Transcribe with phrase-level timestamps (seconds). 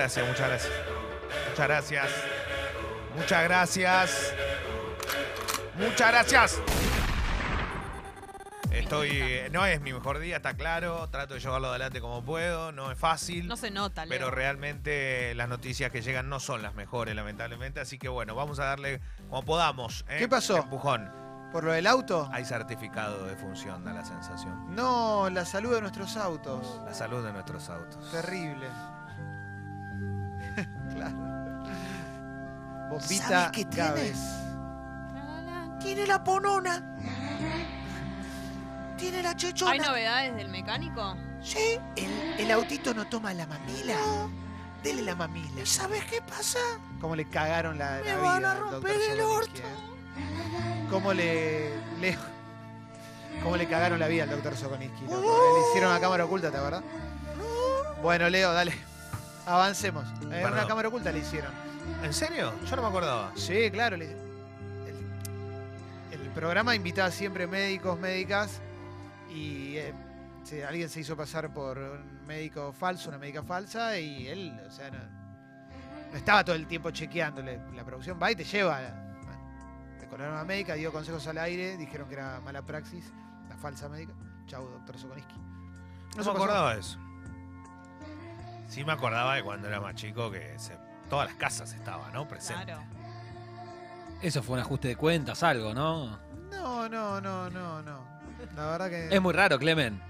[0.00, 0.72] gracias, muchas gracias.
[1.50, 2.10] Muchas gracias.
[3.16, 4.34] Muchas gracias.
[5.78, 6.60] Muchas gracias.
[8.70, 9.22] Estoy.
[9.52, 11.06] No es mi mejor día, está claro.
[11.10, 12.72] Trato de llevarlo adelante como puedo.
[12.72, 13.46] No es fácil.
[13.46, 14.18] No se nota, Leo.
[14.18, 17.80] Pero realmente las noticias que llegan no son las mejores, lamentablemente.
[17.80, 20.06] Así que bueno, vamos a darle como podamos.
[20.08, 20.16] ¿eh?
[20.18, 20.54] ¿Qué pasó?
[20.54, 21.12] Un empujón.
[21.52, 22.26] ¿Por lo del auto?
[22.32, 24.74] Hay certificado de función, da la sensación.
[24.74, 26.80] No, la salud de nuestros autos.
[26.86, 28.10] La salud de nuestros autos.
[28.12, 28.68] Terrible.
[32.90, 34.18] Bombita ¿Sabes qué Gávez.
[35.80, 36.96] Tiene la ponona.
[38.98, 39.72] Tiene la chechona.
[39.72, 41.16] ¿Hay novedades del mecánico?
[41.42, 41.78] Sí.
[41.96, 43.94] El, el autito no toma la mamila.
[44.82, 45.62] Dele la mamila.
[45.62, 46.58] ¿Y sabes qué pasa?
[47.00, 49.60] Cómo le cagaron la, Me la van vida a al romper doctor el orto.
[50.90, 52.18] Cómo le, le-
[53.42, 55.04] Cómo le cagaron la vida al doctor Sokoniski.
[55.06, 56.82] Le hicieron a cámara oculta, ¿te acuerdas?
[58.02, 58.74] Bueno, Leo, dale.
[59.46, 60.04] Avancemos.
[60.30, 61.52] Eh, una cámara oculta le hicieron.
[62.02, 62.52] ¿En serio?
[62.66, 63.32] Yo no me acordaba.
[63.36, 63.96] Sí, claro.
[63.96, 64.96] le- el,
[66.12, 68.60] el programa invitaba siempre médicos, médicas,
[69.30, 69.92] y eh,
[70.44, 74.70] se- alguien se hizo pasar por un médico falso, una médica falsa, y él, o
[74.70, 74.98] sea, no,
[76.10, 77.60] no estaba todo el tiempo chequeándole.
[77.74, 78.80] La producción va y te lleva.
[80.00, 83.12] Le colaron a médica, dio consejos al aire, dijeron que era mala praxis,
[83.48, 84.12] la falsa médica.
[84.46, 85.34] Chau, doctor Sokoniski.
[86.16, 86.98] No se me acordaba de eso.
[88.68, 90.76] Sí me acordaba de cuando era más chico que se-
[91.10, 92.26] todas las casas estaban, ¿no?
[92.26, 92.64] Presente.
[92.64, 92.82] Claro.
[94.22, 96.18] Eso fue un ajuste de cuentas, algo, ¿no?
[96.50, 98.04] No, no, no, no, no.
[98.56, 100.00] La verdad que Es muy raro, Clemen.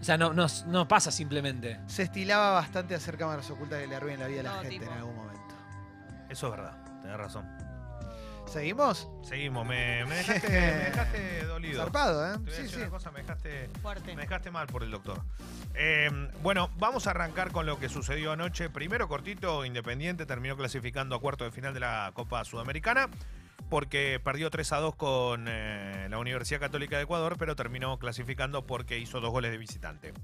[0.00, 1.80] O sea, no, no, no pasa simplemente.
[1.86, 4.78] se estilaba bastante hacer cámaras ocultas que le arruinen la vida a la Todo gente
[4.78, 4.92] tipo.
[4.92, 5.54] en algún momento.
[6.28, 7.46] Eso es verdad, tenés razón.
[8.48, 9.08] ¿Seguimos?
[9.22, 11.82] Seguimos, me, me dejaste, me dejaste dolido.
[11.82, 12.38] Zarpado, Te ¿eh?
[12.38, 12.80] voy a Sí, decir sí.
[12.82, 14.14] una cosa, me dejaste, Fuerte.
[14.16, 15.22] me dejaste mal por el doctor.
[15.74, 16.10] Eh,
[16.42, 18.70] bueno, vamos a arrancar con lo que sucedió anoche.
[18.70, 23.08] Primero, cortito, Independiente terminó clasificando a cuarto de final de la Copa Sudamericana
[23.68, 28.66] porque perdió 3 a 2 con eh, la Universidad Católica de Ecuador, pero terminó clasificando
[28.66, 30.14] porque hizo dos goles de visitante.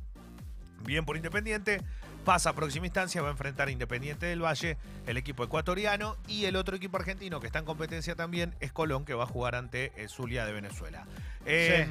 [0.84, 1.80] Bien por Independiente,
[2.24, 6.44] pasa a próxima instancia, va a enfrentar a Independiente del Valle, el equipo ecuatoriano, y
[6.44, 9.54] el otro equipo argentino que está en competencia también es Colón, que va a jugar
[9.54, 11.06] ante eh, Zulia de Venezuela.
[11.46, 11.88] Eh,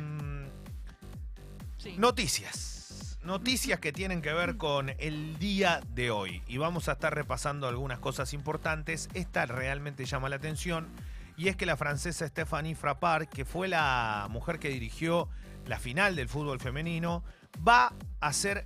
[1.84, 1.98] Sí.
[1.98, 3.20] Noticias.
[3.24, 6.42] Noticias que tienen que ver con el día de hoy.
[6.48, 9.10] Y vamos a estar repasando algunas cosas importantes.
[9.14, 10.88] Esta realmente llama la atención.
[11.36, 15.28] Y es que la francesa Stephanie Frappard, que fue la mujer que dirigió
[15.68, 17.22] la final del fútbol femenino,
[17.68, 18.66] va a ser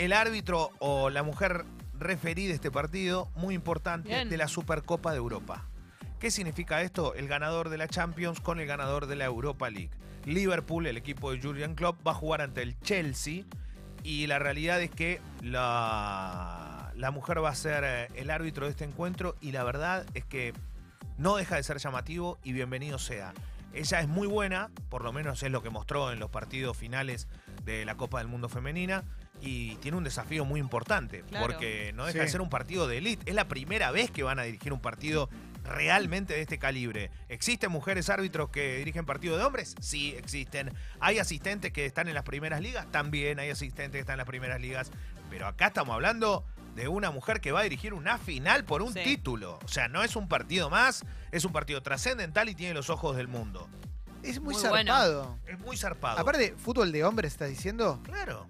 [0.00, 1.66] el árbitro o la mujer
[1.98, 4.30] referida de este partido muy importante Bien.
[4.30, 5.66] de la Supercopa de Europa.
[6.18, 7.12] ¿Qué significa esto?
[7.14, 9.90] El ganador de la Champions con el ganador de la Europa League.
[10.24, 13.44] Liverpool, el equipo de Julian Klopp, va a jugar ante el Chelsea
[14.02, 18.70] y la realidad es que la, la mujer va a ser eh, el árbitro de
[18.70, 20.54] este encuentro y la verdad es que
[21.18, 23.34] no deja de ser llamativo y bienvenido sea.
[23.74, 27.28] Ella es muy buena, por lo menos es lo que mostró en los partidos finales
[27.64, 29.04] de la Copa del Mundo Femenina
[29.40, 31.46] y tiene un desafío muy importante Claro.
[31.46, 32.24] porque no deja Sí.
[32.24, 33.28] de ser un partido de elite.
[33.28, 35.28] Es la primera vez que van a dirigir un partido
[35.64, 37.10] realmente de este calibre.
[37.28, 39.74] ¿Existen mujeres árbitros que dirigen partido de hombres?
[39.80, 40.72] Sí, existen.
[41.00, 42.90] ¿Hay asistentes que están en las primeras ligas?
[42.90, 44.90] También hay asistentes que están en las primeras ligas.
[45.28, 48.92] Pero acá estamos hablando de una mujer que va a dirigir una final por un
[48.94, 49.00] Sí.
[49.04, 49.58] título.
[49.64, 53.16] O sea, no es un partido más, es un partido trascendental y tiene los ojos
[53.16, 53.68] del mundo.
[54.22, 54.92] Es muy, Muy bueno.
[54.92, 55.38] zarpado.
[55.46, 56.18] Es muy zarpado.
[56.18, 58.00] Aparte, fútbol de hombres, ¿estás diciendo?
[58.04, 58.46] claro.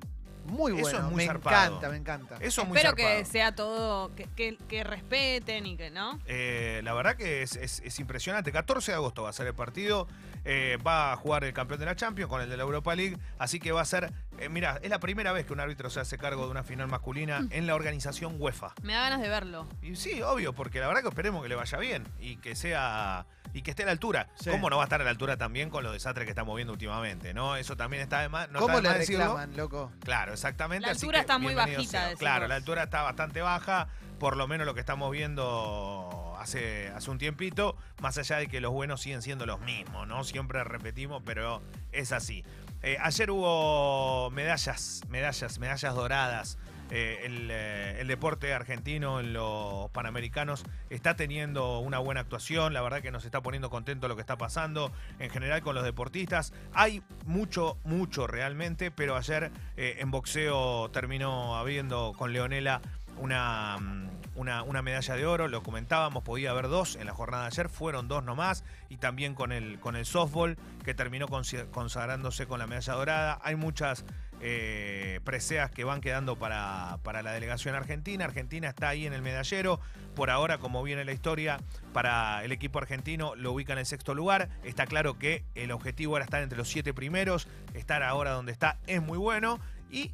[0.51, 0.99] Muy Eso bueno.
[0.99, 1.67] es muy me zarpado.
[1.77, 2.37] encanta, me encanta.
[2.41, 6.19] Eso es muy Espero que sea todo, que, que- que respeten y que, ¿no?
[6.27, 8.53] Eh, la verdad que es, es- es impresionante.
[8.53, 10.07] 14 de agosto va a ser el partido.
[10.45, 13.19] Eh, va a jugar el campeón de la Champions con el de la Europa League.
[13.39, 14.11] Así que va a ser.
[14.39, 16.89] eh, mira, es la primera vez que un árbitro se hace cargo de una final
[16.89, 18.73] masculina en la organización UEFA.
[18.83, 19.69] Me da ganas de verlo.
[19.83, 23.27] Y sí, obvio, porque la verdad que esperemos que le vaya bien y que sea.
[23.53, 24.29] Y que esté a la altura.
[24.35, 24.51] Sí.
[24.51, 26.73] ¿Cómo no va a estar a la altura también con los desastres que estamos viendo
[26.73, 27.35] últimamente?
[27.35, 27.57] ¿No?
[27.57, 28.51] Eso también está de más.
[28.51, 29.93] No ¿Cómo le reclaman, loco?
[30.05, 30.87] Claro, exactamente.
[30.87, 32.17] La así altura que está muy bajita, sea.
[32.17, 33.89] Claro, la altura está bastante baja,
[34.19, 38.61] por lo menos lo que estamos viendo hace, hace un tiempito, más allá de que
[38.61, 40.25] los buenos siguen siendo los mismos, ¿no?
[40.25, 41.63] Siempre repetimos, pero
[41.93, 42.45] es así.
[42.83, 46.59] Eh, ayer hubo medallas, medallas, medallas doradas.
[46.91, 52.83] Eh, el, eh, el deporte argentino en los Panamericanos está teniendo una buena actuación, la
[52.83, 56.53] verdad que nos está poniendo contento lo que está pasando en general con los deportistas.
[56.73, 62.81] Hay mucho, mucho realmente, pero ayer eh, en boxeo terminó habiendo con Leonela
[63.21, 67.45] una, mm, una, una medalla de oro, lo comentábamos, podía haber dos en la jornada
[67.45, 72.47] de ayer, fueron dos nomás, y también con el, con el softball, que terminó consagrándose
[72.47, 73.39] con la medalla dorada.
[73.43, 74.05] Hay muchas
[74.43, 78.25] eh, preseas que van quedando para, para la delegación argentina.
[78.25, 79.81] Argentina está ahí en el medallero.
[80.15, 81.61] Por ahora, como viene la historia,
[81.93, 84.49] para el equipo argentino lo ubica en el sexto lugar.
[84.65, 87.49] Está claro que el objetivo era estar entre los siete primeros.
[87.75, 89.61] Estar ahora donde está es muy bueno.
[89.91, 90.13] Y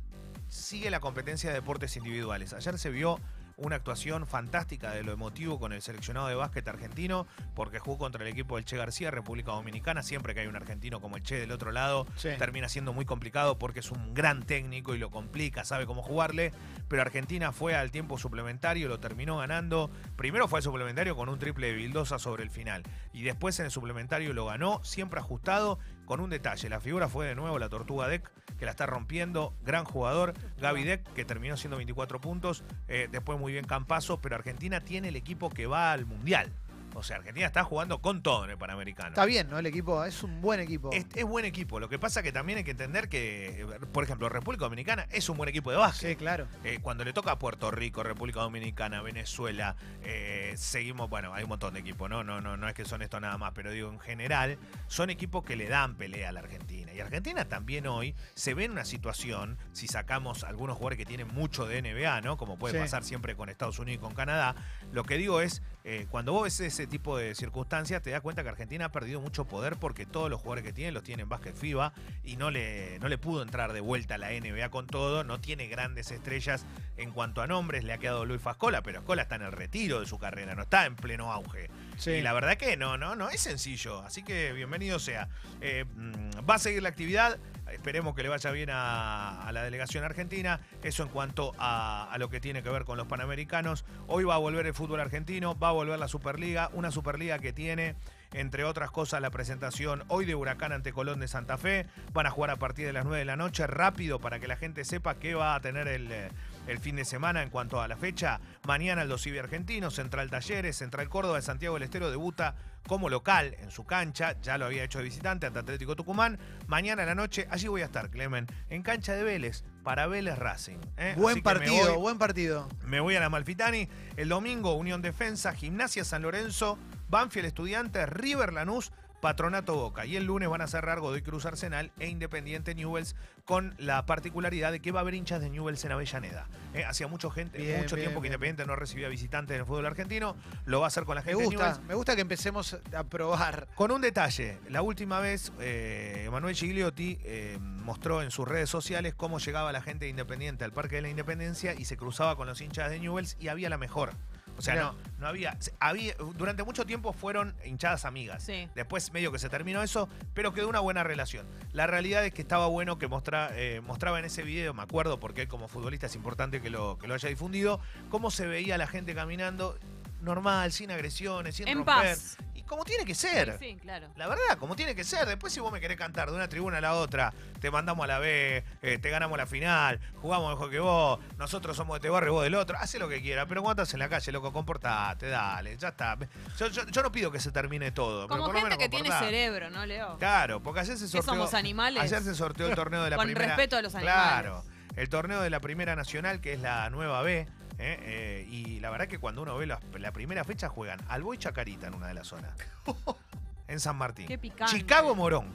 [0.49, 2.53] sigue la competencia de deportes individuales.
[2.53, 3.19] Ayer se vio
[3.59, 8.23] una actuación fantástica de lo emotivo con el seleccionado de básquet argentino, porque jugó contra
[8.23, 10.03] el equipo del Che García, República Dominicana.
[10.03, 12.29] Siempre que hay un argentino como el Che del otro lado, Sí.
[12.39, 16.53] termina siendo muy complicado porque es un gran técnico y lo complica, sabe cómo jugarle.
[16.89, 19.91] Pero Argentina fue al tiempo suplementario, lo terminó ganando.
[20.17, 22.83] Primero fue al suplementario con un triple de Bildosa sobre el final.
[23.15, 26.69] Y después en el suplementario lo ganó, siempre ajustado, con un detalle.
[26.69, 29.53] La figura fue de nuevo la Tortuga Deck, que la está rompiendo.
[29.65, 30.35] Gran jugador.
[30.61, 32.65] Gaby Deck, que terminó siendo 24 puntos.
[32.89, 36.53] Eh, después muy bien Campazo, pero Argentina tiene el equipo que va al Mundial.
[36.99, 39.11] O sea, Argentina está jugando con todo en el Panamericano.
[39.11, 39.59] Está bien, ¿no?
[39.59, 40.91] El equipo es un buen equipo.
[40.93, 41.79] Es, es buen equipo.
[41.79, 45.37] Lo que pasa que también hay que entender que, por ejemplo, República Dominicana es un
[45.37, 46.11] buen equipo de básquet.
[46.11, 46.47] Sí, claro.
[46.65, 51.51] Eh, cuando le toca a Puerto Rico, República Dominicana, Venezuela, eh, seguimos, bueno, hay un
[51.51, 52.25] montón de equipos, ¿no?
[52.25, 55.45] No, no, no es que son estos nada más, pero digo, en general, son equipos
[55.45, 56.93] que le dan pelea a la Argentina.
[56.95, 61.29] Y Argentina también hoy se ve en una situación, si sacamos algunos jugadores que tienen
[61.29, 62.37] mucho de NBA, ¿no?
[62.39, 62.81] Como puede Sí.
[62.81, 64.55] pasar siempre con Estados Unidos y con Canadá,
[64.93, 68.43] lo que digo es, eh, cuando vos ves ese tipo de circunstancias, te das cuenta
[68.43, 71.29] que Argentina ha perdido mucho poder porque todos los jugadores que tiene los tiene en
[71.29, 71.93] básquet FIBA
[72.25, 75.41] y no le, no le pudo entrar de vuelta a la NBA con todo, no
[75.41, 76.67] tiene grandes estrellas
[76.97, 80.01] en cuanto a nombres, le ha quedado Luis Fascola, pero Fascola está en el retiro
[80.01, 81.69] de su carrera, no está en pleno auge.
[81.97, 82.11] Sí.
[82.11, 85.29] Y la verdad que no, no, no es sencillo, así que bienvenido sea.
[85.61, 87.39] Eh, mm, va a seguir la actividad,
[87.73, 92.19] esperemos que le vaya bien a, a la delegación argentina, eso en cuanto a, a
[92.19, 93.85] lo que tiene que ver con los panamericanos.
[94.07, 97.53] Hoy va a volver el fútbol argentino, va a volver la Superliga, una Superliga que
[97.53, 97.97] tiene
[98.33, 101.87] entre otras cosas, la presentación hoy de Huracán ante Colón de Santa Fe.
[102.13, 104.57] Van a jugar a partir de las 9 de la noche, rápido para que la
[104.57, 106.29] gente sepa qué va a tener el, eh,
[106.67, 108.41] el fin de semana en cuanto a la fecha.
[108.67, 112.57] Mañana el Dosivi Argentino, Central Talleres, Central Córdoba de Santiago del Estero debuta
[112.87, 116.39] como local en su cancha, ya lo había hecho de visitante ante Atlético Tucumán.
[116.67, 120.37] Mañana en la noche, allí voy a estar, Clemen, en cancha de Vélez, para Vélez
[120.37, 120.79] Racing.
[120.97, 121.15] ¿eh?
[121.17, 122.69] Buen partido, voy- buen partido.
[122.87, 123.89] me voy a la Malfitani.
[124.17, 126.77] El domingo, Unión Defensa, Gimnasia San Lorenzo,
[127.09, 128.91] Banfield Estudiantes, River Lanús,
[129.27, 130.07] Patronato Boca.
[130.07, 134.71] Y el lunes van a cerrar Godoy Cruz Arsenal e Independiente Newells con la particularidad
[134.71, 136.47] de que va a haber hinchas de Newells en Avellaneda.
[136.75, 139.67] Eh, hacía mucho, gente, Bien, mucho bien, tiempo que Independiente no recibía visitantes en el
[139.67, 140.37] fútbol argentino.
[140.65, 141.89] Lo va a hacer con la Me gente de gusta, Newell's.
[141.89, 143.67] me gusta que empecemos a probar.
[143.75, 149.13] Con un detalle, la última vez eh, Emanuel Gigliotti eh, mostró en sus redes sociales
[149.17, 152.47] cómo llegaba la gente de Independiente al Parque de la Independencia y se cruzaba con
[152.47, 154.13] los hinchas de Newells y había la mejor.
[154.59, 154.85] O sea, Mirá.
[154.87, 156.15] no, no había, había.
[156.37, 158.43] Durante mucho tiempo fueron hinchadas amigas.
[158.43, 158.69] Sí.
[158.75, 161.47] Después medio que se terminó eso, pero quedó una buena relación.
[161.73, 165.21] La realidad es que estaba bueno que mostra- eh, mostraba en ese video, me acuerdo,
[165.21, 168.79] porque él como futbolista es importante que lo, que lo haya difundido, cómo se veía
[168.79, 169.79] la gente caminando
[170.23, 171.95] normal, sin agresiones, sin En romper.
[171.95, 172.37] paz.
[172.67, 173.57] Como tiene que ser.
[173.61, 174.09] Sí, sí, claro.
[174.17, 175.27] La verdad, como tiene que ser.
[175.27, 178.07] Después, si vos me querés cantar de una tribuna a la otra, te mandamos a
[178.09, 182.09] la B, eh, te ganamos la final, jugamos mejor que vos, nosotros somos de este
[182.11, 183.47] barrio, vos del otro, hace lo que quiera.
[183.47, 186.19] Pero cuando estás en la calle, loco, comportate, dale, ya está.
[186.59, 188.27] Yo, yo- yo no pido que se termine todo.
[188.27, 190.17] pero Como por gente menos que tiene cerebro, ¿no, Leo?
[190.19, 191.35] Claro, porque ayer se ¿Qué sorteó.
[191.35, 192.03] somos animales?
[192.03, 193.47] Ayer se sorteó el torneo de la Con primera.
[193.49, 194.23] respeto a los animales.
[194.23, 194.65] Claro,
[194.97, 197.47] el torneo de la Primera Nacional, que es la nueva B.
[197.79, 197.99] ¿eh?
[198.01, 201.39] Eh, y la verdad que cuando uno ve la, la primera fecha juegan Albo y
[201.39, 202.53] Chacarita en una de las zonas.
[203.69, 204.27] en San Martín.
[204.27, 204.77] Qué picante.
[204.77, 205.47] Chicago Morón.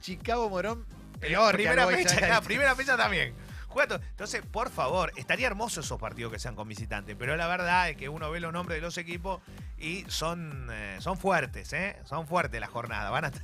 [0.00, 0.86] Chicago Morón,
[1.20, 3.34] peor que primera fecha, la primera fecha también.
[3.80, 7.96] Entonces, por favor, estaría hermoso esos partidos que sean con visitantes, pero la verdad es
[7.96, 9.40] que uno ve los nombres de los equipos
[9.78, 11.96] y son, eh, son fuertes, ¿eh?
[12.04, 13.42] Son fuertes las jornadas, van a estar,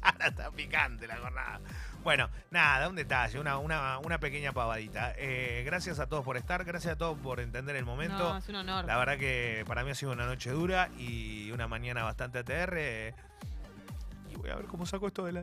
[0.00, 1.60] van a estar picantes la jornada.
[2.02, 5.12] Bueno, nada, un detalle, una, una, una pequeña pavadita.
[5.18, 8.16] Eh, gracias a todos por estar, gracias a todos por entender el momento.
[8.30, 8.86] No, es un honor.
[8.86, 12.74] La verdad que para mí ha sido una noche dura y una mañana bastante ATR.
[12.78, 13.14] eh,
[14.30, 15.38] Y voy a ver cómo saco esto adelante.